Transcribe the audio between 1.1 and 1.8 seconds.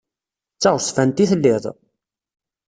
i telliḍ?